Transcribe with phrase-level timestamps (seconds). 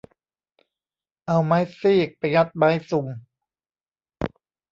[1.27, 3.05] เอาไม้ซีกไปงัดไม้ซุง